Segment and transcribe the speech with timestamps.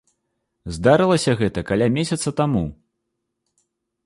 [0.77, 2.63] Здарылася гэта каля месяца таму.